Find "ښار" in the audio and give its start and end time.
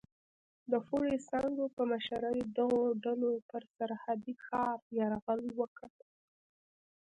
4.45-4.77